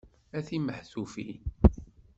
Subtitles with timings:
[0.37, 1.37] A timehtufin!